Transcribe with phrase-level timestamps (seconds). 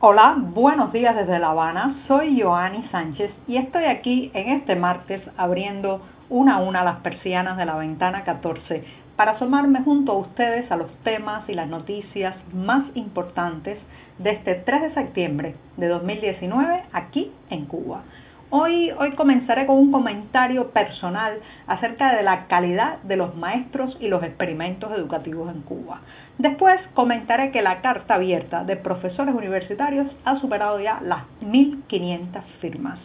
[0.00, 2.04] Hola, buenos días desde La Habana.
[2.06, 7.56] Soy Joanny Sánchez y estoy aquí en este martes abriendo una a una las persianas
[7.56, 8.84] de la ventana 14
[9.16, 13.76] para asomarme junto a ustedes a los temas y las noticias más importantes
[14.18, 18.04] de este 3 de septiembre de 2019 aquí en Cuba.
[18.50, 24.08] Hoy, hoy comenzaré con un comentario personal acerca de la calidad de los maestros y
[24.08, 26.00] los experimentos educativos en Cuba.
[26.38, 32.98] Después comentaré que la carta abierta de profesores universitarios ha superado ya las 1.500 firmas.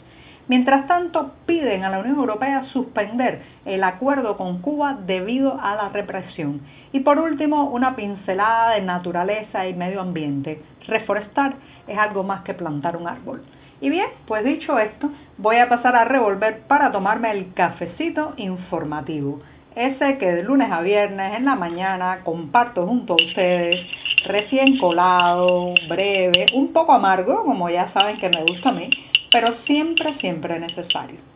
[0.47, 5.89] Mientras tanto, piden a la Unión Europea suspender el acuerdo con Cuba debido a la
[5.89, 6.61] represión.
[6.93, 10.61] Y por último, una pincelada de naturaleza y medio ambiente.
[10.87, 13.43] Reforestar es algo más que plantar un árbol.
[13.83, 19.41] Y bien, pues dicho esto, voy a pasar a revolver para tomarme el cafecito informativo.
[19.75, 23.85] Ese que de lunes a viernes en la mañana comparto junto a ustedes,
[24.25, 28.89] recién colado, breve, un poco amargo, como ya saben que me gusta a mí,
[29.29, 31.32] pero siempre, siempre necesario.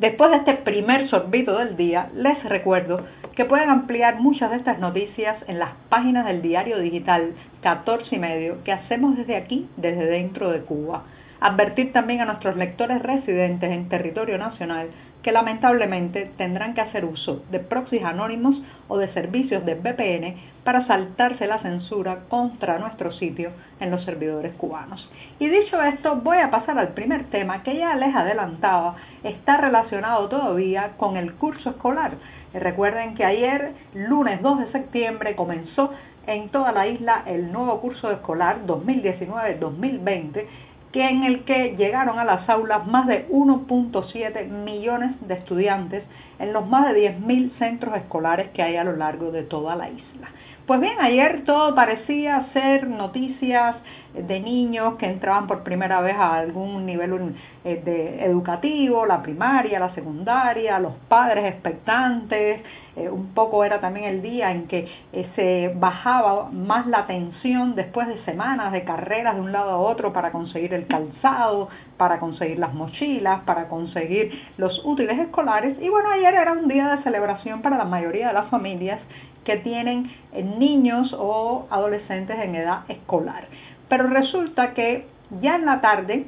[0.00, 3.04] Después de este primer sorbito del día, les recuerdo
[3.36, 8.18] que pueden ampliar muchas de estas noticias en las páginas del diario digital 14 y
[8.18, 11.04] medio que hacemos desde aquí, desde dentro de Cuba.
[11.40, 14.90] Advertir también a nuestros lectores residentes en territorio nacional
[15.22, 18.56] que lamentablemente tendrán que hacer uso de proxies anónimos
[18.88, 24.54] o de servicios de VPN para saltarse la censura contra nuestro sitio en los servidores
[24.54, 25.08] cubanos.
[25.38, 30.28] Y dicho esto, voy a pasar al primer tema que ya les adelantaba, está relacionado
[30.28, 32.12] todavía con el curso escolar.
[32.52, 35.90] Recuerden que ayer, lunes 2 de septiembre, comenzó
[36.26, 40.46] en toda la isla el nuevo curso escolar 2019-2020
[40.92, 46.02] que en el que llegaron a las aulas más de 1.7 millones de estudiantes
[46.38, 49.88] en los más de 10.000 centros escolares que hay a lo largo de toda la
[49.88, 50.30] isla.
[50.70, 53.74] Pues bien, ayer todo parecía ser noticias
[54.14, 59.80] de niños que entraban por primera vez a algún nivel eh, de educativo, la primaria,
[59.80, 62.60] la secundaria, los padres expectantes,
[62.94, 67.74] eh, un poco era también el día en que eh, se bajaba más la tensión
[67.74, 72.20] después de semanas de carreras de un lado a otro para conseguir el calzado, para
[72.20, 75.76] conseguir las mochilas, para conseguir los útiles escolares.
[75.80, 79.00] Y bueno, ayer era un día de celebración para la mayoría de las familias
[79.50, 80.12] que tienen
[80.60, 83.48] niños o adolescentes en edad escolar.
[83.88, 85.08] Pero resulta que
[85.40, 86.26] ya en la tarde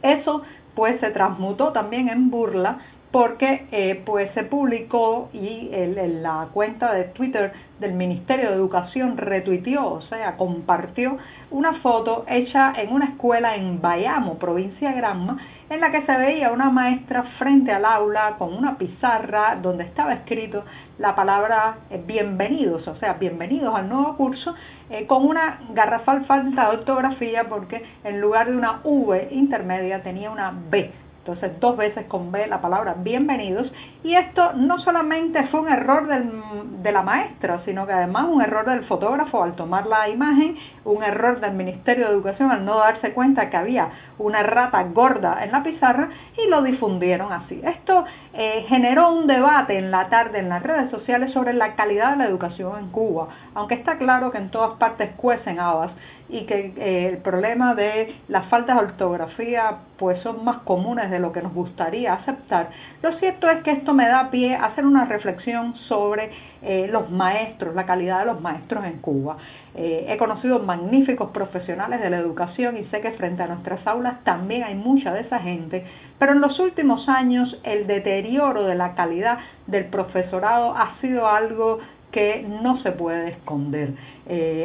[0.00, 0.40] eso
[0.74, 2.78] pues se transmutó también en burla
[3.10, 9.16] porque eh, pues se publicó y en la cuenta de Twitter del Ministerio de Educación
[9.16, 11.16] retuiteó, o sea, compartió
[11.50, 15.38] una foto hecha en una escuela en Bayamo, provincia de Granma,
[15.70, 20.12] en la que se veía una maestra frente al aula con una pizarra donde estaba
[20.14, 20.64] escrito
[20.98, 24.54] la palabra eh, bienvenidos, o sea, bienvenidos al nuevo curso,
[24.88, 30.30] eh, con una garrafal falta de ortografía porque en lugar de una V intermedia tenía
[30.30, 33.70] una B entonces, dos veces con B la palabra bienvenidos.
[34.02, 38.64] Y esto no solamente fue un error de la maestra, sino que además un error
[38.64, 43.12] del fotógrafo al tomar la imagen, un error del Ministerio de Educación al no darse
[43.12, 46.08] cuenta que había una rata gorda en la pizarra
[46.42, 47.60] y lo difundieron así.
[47.62, 52.12] Esto eh, generó un debate en la tarde en las redes sociales sobre la calidad
[52.12, 55.90] de la educación en Cuba, aunque está claro que en todas partes cuecen habas
[56.30, 61.18] y que eh, el problema de las faltas de ortografía pues son más comunes de
[61.18, 62.70] lo que nos gustaría aceptar.
[63.02, 66.30] Lo cierto es que esto me da pie a hacer una reflexión sobre
[66.62, 69.38] eh, los maestros, la calidad de los maestros en Cuba.
[69.74, 74.22] Eh, he conocido magníficos profesionales de la educación y sé que frente a nuestras aulas
[74.24, 75.84] también hay mucha de esa gente,
[76.18, 81.78] pero en los últimos años el deterioro de la calidad del profesorado ha sido algo
[82.10, 83.94] que no se puede esconder.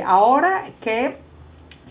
[0.05, 1.25] ahora que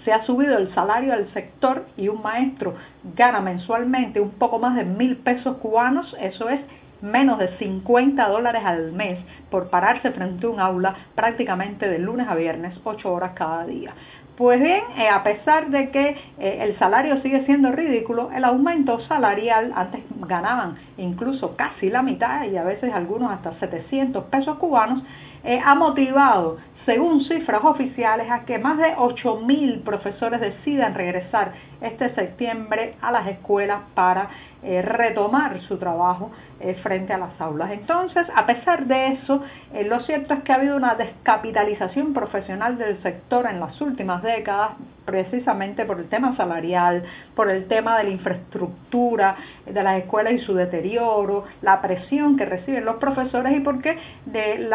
[0.04, 2.74] se ha subido el salario del sector y un maestro
[3.16, 6.60] gana mensualmente un poco más de mil pesos cubanos, eso es
[7.00, 9.18] menos de 50 dólares al mes
[9.50, 13.92] por pararse frente a un aula prácticamente de lunes a viernes, 8 horas cada día.
[14.36, 18.98] Pues bien, eh, a pesar de que eh, el salario sigue siendo ridículo, el aumento
[19.06, 25.04] salarial, antes ganaban incluso casi la mitad y a veces algunos hasta 700 pesos cubanos,
[25.44, 32.14] eh, ha motivado según cifras oficiales, a que más de 8.000 profesores decidan regresar este
[32.14, 34.28] septiembre a las escuelas para
[34.62, 37.70] eh, retomar su trabajo eh, frente a las aulas.
[37.72, 39.42] Entonces, a pesar de eso,
[39.74, 44.22] eh, lo cierto es que ha habido una descapitalización profesional del sector en las últimas
[44.22, 44.70] décadas,
[45.04, 47.04] precisamente por el tema salarial,
[47.34, 49.36] por el tema de la infraestructura
[49.66, 54.66] de las escuelas y su deterioro, la presión que reciben los profesores y porque de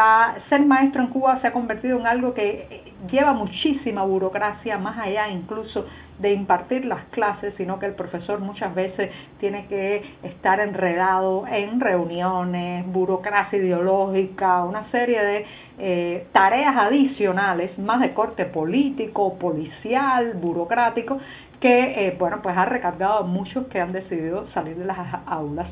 [0.49, 5.85] ser maestro en Cuba se ha convertido algo que lleva muchísima burocracia, más allá incluso
[6.19, 9.09] de impartir las clases, sino que el profesor muchas veces
[9.39, 15.45] tiene que estar enredado en reuniones, burocracia ideológica, una serie de
[15.77, 21.19] eh, tareas adicionales, más de corte político, policial, burocrático,
[21.61, 25.67] que eh, bueno pues ha recargado a muchos que han decidido salir de las aulas.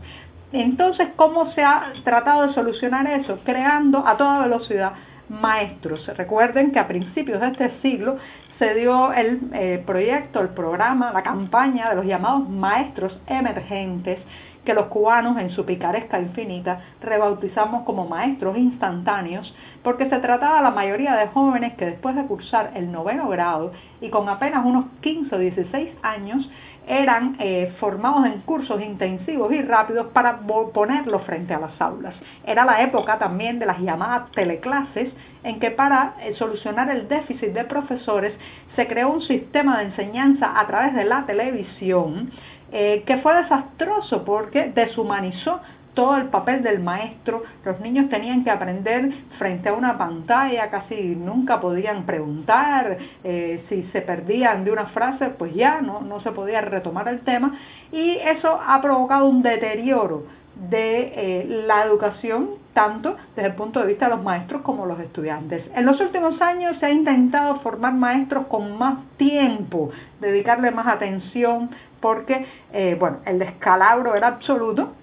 [0.54, 3.40] Entonces, ¿cómo se ha tratado de solucionar eso?
[3.44, 4.94] Creando a toda velocidad
[5.30, 6.06] maestros.
[6.18, 8.18] Recuerden que a principios de este siglo
[8.60, 14.20] se dio el eh, proyecto, el programa, la campaña de los llamados maestros emergentes
[14.68, 20.72] que los cubanos en su picaresca infinita rebautizamos como maestros instantáneos porque se trataba la
[20.72, 23.72] mayoría de jóvenes que después de cursar el noveno grado
[24.02, 26.50] y con apenas unos 15 o 16 años
[26.88, 32.16] eran eh, formados en cursos intensivos y rápidos para ponerlos frente a las aulas.
[32.46, 35.12] Era la época también de las llamadas teleclases,
[35.44, 38.34] en que para eh, solucionar el déficit de profesores
[38.76, 42.32] se creó un sistema de enseñanza a través de la televisión
[42.72, 45.62] eh, que fue desastroso porque deshumanizó
[45.98, 51.16] todo el papel del maestro, los niños tenían que aprender frente a una pantalla, casi
[51.16, 56.32] nunca podían preguntar, eh, si se perdían de una frase, pues ya no, no se
[56.34, 57.58] podía retomar el tema
[57.92, 60.26] y eso ha provocado un deterioro
[60.70, 65.00] de eh, la educación, tanto desde el punto de vista de los maestros como los
[65.00, 65.64] estudiantes.
[65.74, 69.90] En los últimos años se ha intentado formar maestros con más tiempo,
[70.22, 74.94] dedicarle más atención, porque eh, bueno, el descalabro era absoluto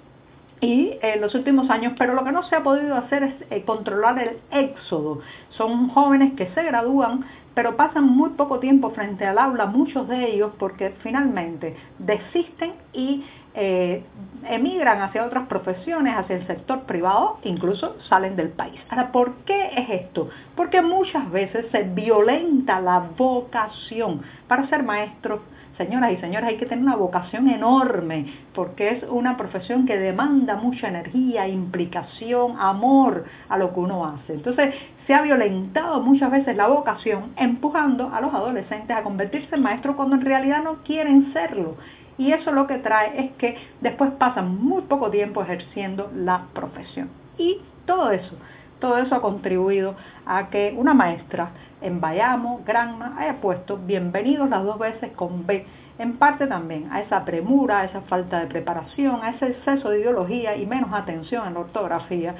[0.64, 3.62] y en los últimos años, pero lo que no se ha podido hacer es eh,
[3.64, 5.20] controlar el éxodo.
[5.50, 7.24] Son jóvenes que se gradúan,
[7.54, 13.24] pero pasan muy poco tiempo frente al aula, muchos de ellos, porque finalmente desisten y
[13.54, 14.02] eh,
[14.50, 18.80] emigran hacia otras profesiones, hacia el sector privado, incluso salen del país.
[18.90, 20.28] Ahora, ¿por qué es esto?
[20.56, 25.42] Porque muchas veces se violenta la vocación para ser maestro,
[25.76, 30.54] Señoras y señores, hay que tener una vocación enorme porque es una profesión que demanda
[30.54, 34.34] mucha energía, implicación, amor a lo que uno hace.
[34.34, 34.72] Entonces,
[35.06, 39.96] se ha violentado muchas veces la vocación empujando a los adolescentes a convertirse en maestros
[39.96, 41.76] cuando en realidad no quieren serlo.
[42.16, 47.10] Y eso lo que trae es que después pasan muy poco tiempo ejerciendo la profesión.
[47.36, 48.36] Y todo eso,
[48.78, 51.50] todo eso ha contribuido a que una maestra
[51.82, 55.66] en Bayamo, Granma, haya puesto bienvenidos las dos veces con B,
[55.98, 60.00] en parte también a esa premura, a esa falta de preparación, a ese exceso de
[60.00, 62.34] ideología y menos atención en la ortografía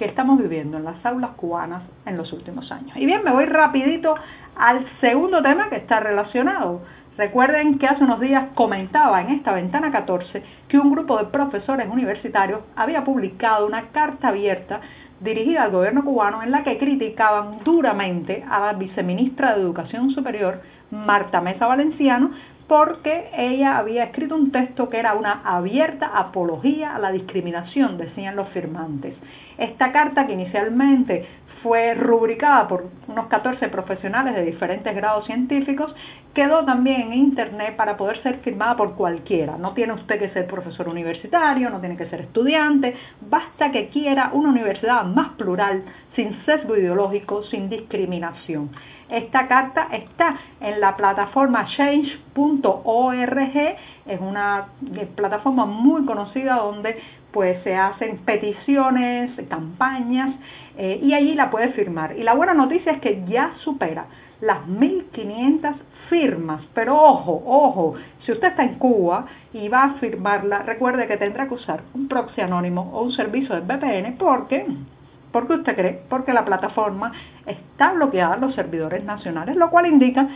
[0.00, 2.96] que estamos viviendo en las aulas cubanas en los últimos años.
[2.96, 4.14] Y bien, me voy rapidito
[4.56, 6.80] al segundo tema que está relacionado.
[7.18, 11.86] Recuerden que hace unos días comentaba en esta ventana 14 que un grupo de profesores
[11.86, 14.80] universitarios había publicado una carta abierta
[15.20, 20.62] dirigida al gobierno cubano en la que criticaban duramente a la viceministra de Educación Superior,
[20.90, 22.30] Marta Mesa Valenciano,
[22.70, 28.36] porque ella había escrito un texto que era una abierta apología a la discriminación, decían
[28.36, 29.16] los firmantes.
[29.58, 31.26] Esta carta, que inicialmente
[31.62, 35.94] fue rubricada por unos 14 profesionales de diferentes grados científicos,
[36.34, 39.56] quedó también en Internet para poder ser firmada por cualquiera.
[39.56, 42.94] No tiene usted que ser profesor universitario, no tiene que ser estudiante,
[43.28, 45.84] basta que quiera una universidad más plural,
[46.14, 48.70] sin sesgo ideológico, sin discriminación.
[49.08, 53.46] Esta carta está en la plataforma change.org,
[54.06, 54.68] es una
[55.16, 56.96] plataforma muy conocida donde
[57.32, 60.34] pues se hacen peticiones, campañas
[60.76, 62.16] eh, y allí la puede firmar.
[62.16, 64.06] Y la buena noticia es que ya supera
[64.40, 65.74] las 1.500
[66.08, 67.94] firmas, pero ojo, ojo,
[68.24, 72.08] si usted está en Cuba y va a firmarla, recuerde que tendrá que usar un
[72.08, 74.66] proxy anónimo o un servicio de VPN porque
[75.32, 76.02] ¿Por qué usted cree?
[76.08, 77.12] Porque la plataforma
[77.46, 80.28] está bloqueada a los servidores nacionales, lo cual indica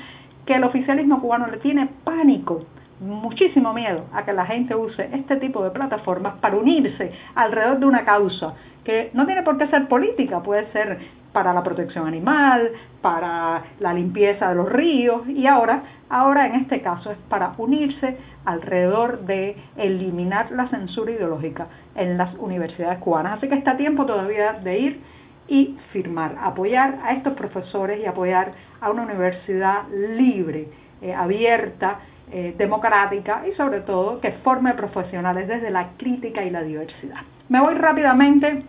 [0.47, 2.65] que el oficialismo cubano le tiene pánico
[3.05, 7.87] muchísimo miedo a que la gente use este tipo de plataformas para unirse alrededor de
[7.87, 10.99] una causa que no tiene por qué ser política, puede ser
[11.33, 12.71] para la protección animal,
[13.03, 18.17] para la limpieza de los ríos y ahora, ahora en este caso es para unirse
[18.45, 23.39] alrededor de eliminar la censura ideológica en las universidades cubanas.
[23.39, 25.01] Así que está tiempo todavía de ir
[25.49, 30.69] y firmar, apoyar a estos profesores y apoyar a una universidad libre,
[31.03, 31.99] eh, abierta,
[32.33, 37.21] eh, democrática y sobre todo que forme profesionales desde la crítica y la diversidad.
[37.49, 38.65] Me voy rápidamente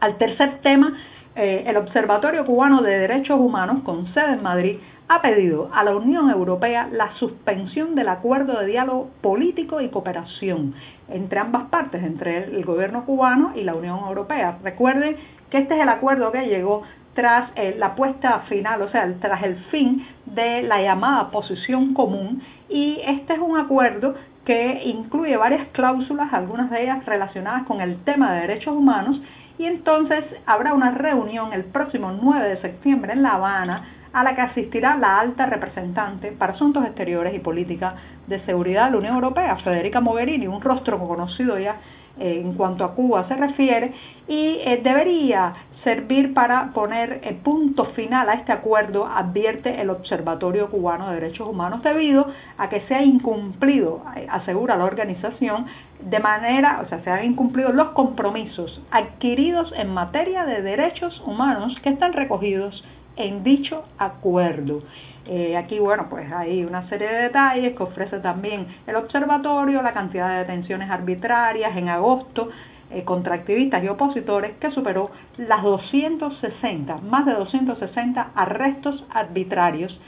[0.00, 0.96] al tercer tema.
[1.34, 5.96] Eh, el Observatorio Cubano de Derechos Humanos, con sede en Madrid, ha pedido a la
[5.96, 10.74] Unión Europea la suspensión del acuerdo de diálogo político y cooperación
[11.08, 14.58] entre ambas partes, entre el gobierno cubano y la Unión Europea.
[14.62, 15.16] Recuerden
[15.50, 16.82] que este es el acuerdo que llegó
[17.14, 22.42] tras eh, la puesta final, o sea, tras el fin de la llamada posición común
[22.68, 28.02] y este es un acuerdo que incluye varias cláusulas, algunas de ellas relacionadas con el
[28.04, 29.20] tema de derechos humanos
[29.58, 34.34] y entonces habrá una reunión el próximo 9 de septiembre en La Habana a la
[34.34, 37.94] que asistirá la alta representante para asuntos exteriores y política
[38.26, 41.76] de seguridad de la Unión Europea, Federica Mogherini, un rostro conocido ya
[42.18, 43.92] eh, en cuanto a Cuba se refiere,
[44.28, 50.70] y eh, debería servir para poner el punto final a este acuerdo, advierte el Observatorio
[50.70, 52.26] Cubano de Derechos Humanos, debido
[52.58, 55.66] a que se ha incumplido, eh, asegura la organización,
[56.00, 61.74] de manera, o sea, se han incumplido los compromisos adquiridos en materia de derechos humanos
[61.82, 62.84] que están recogidos
[63.16, 64.82] en dicho acuerdo.
[65.26, 69.92] Eh, aquí, bueno, pues hay una serie de detalles que ofrece también el observatorio, la
[69.92, 72.50] cantidad de detenciones arbitrarias en agosto
[72.90, 79.98] eh, contra activistas y opositores que superó las 260, más de 260 arrestos arbitrarios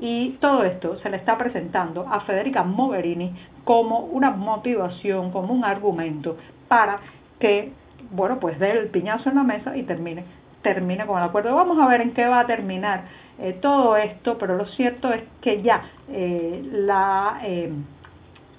[0.00, 5.64] y todo esto se le está presentando a Federica Mogherini como una motivación, como un
[5.64, 6.98] argumento para
[7.38, 7.72] que,
[8.10, 10.24] bueno, pues dé el piñazo en la mesa y termine
[10.62, 11.54] termine con el acuerdo.
[11.54, 13.04] Vamos a ver en qué va a terminar
[13.38, 17.72] eh, todo esto, pero lo cierto es que ya eh, la eh,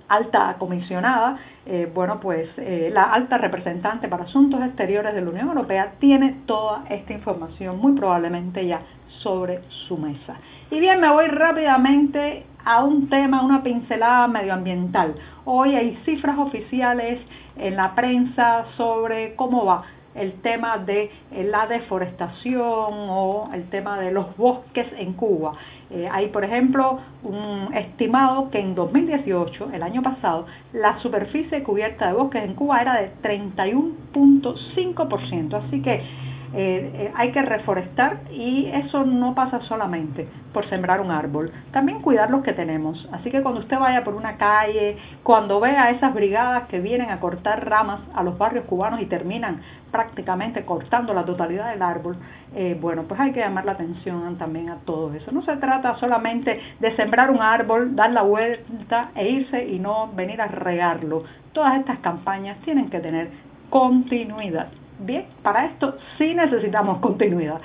[0.08, 1.38] alta comisionada,
[1.96, 2.50] bueno, pues
[2.92, 7.94] la alta representante para asuntos exteriores de la Unión Europea tiene toda esta información muy
[7.94, 8.82] probablemente ya
[9.20, 10.36] sobre su mesa.
[10.70, 15.16] Y bien, me voy rápidamente a un tema, una pincelada medioambiental.
[15.46, 17.22] Hoy hay cifras oficiales
[17.56, 24.00] en la prensa sobre cómo va el tema de eh, la deforestación o el tema
[24.00, 25.54] de los bosques en Cuba.
[25.90, 32.08] Eh, hay, por ejemplo, un estimado que en 2018, el año pasado, la superficie cubierta
[32.08, 35.54] de bosques en Cuba era de 31.5%.
[35.54, 36.04] Así que
[36.56, 42.00] eh, eh, hay que reforestar y eso no pasa solamente por sembrar un árbol, también
[42.02, 43.10] cuidar los que tenemos.
[43.12, 47.20] Así que cuando usted vaya por una calle, cuando vea esas brigadas que vienen a
[47.20, 52.18] cortar ramas a los barrios cubanos y terminan prácticamente cortando la totalidad del árbol,
[52.56, 55.32] eh, bueno, pues hay que llamar la atención también a todo eso.
[55.32, 60.12] No se trata solamente de sembrar un árbol, dar la vuelta e irse y no
[60.14, 61.24] venir a regarlo.
[61.52, 63.32] Todas estas campañas tienen que tener
[63.72, 64.68] continuidad.
[65.00, 67.60] Bien, para esto sí necesitamos continuidad.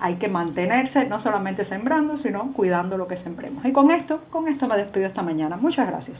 [0.00, 3.64] Hay que mantenerse no solamente sembrando, sino cuidando lo que sembremos.
[3.64, 5.56] Y con esto, con esto me despido esta mañana.
[5.56, 6.18] Muchas gracias.